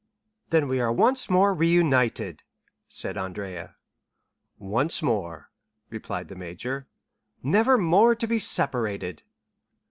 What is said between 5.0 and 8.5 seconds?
more," replied the major. "Never more to be